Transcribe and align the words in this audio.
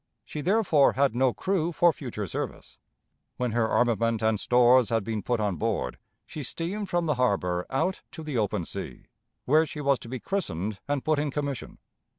She 0.25 0.41
therefore 0.41 0.93
had 0.93 1.15
no 1.15 1.31
crew 1.31 1.71
for 1.71 1.93
future 1.93 2.25
service. 2.25 2.79
When 3.37 3.51
her 3.51 3.67
armament 3.67 4.23
and 4.23 4.39
stores 4.39 4.89
had 4.89 5.03
been 5.03 5.21
put 5.21 5.39
on 5.39 5.57
board, 5.57 5.99
she 6.25 6.41
steamed 6.41 6.89
from 6.89 7.05
the 7.05 7.13
harbor 7.21 7.67
out 7.69 8.01
to 8.13 8.23
the 8.23 8.35
open 8.35 8.65
sea, 8.65 9.03
where 9.45 9.67
she 9.67 9.79
was 9.79 9.99
to 9.99 10.09
be 10.09 10.19
christened 10.19 10.79
and 10.87 11.05
put 11.05 11.19
in 11.19 11.29
commission. 11.29 11.77